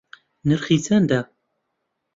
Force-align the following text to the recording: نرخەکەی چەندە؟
نرخەکەی 0.47 0.83
چەندە؟ 0.85 1.19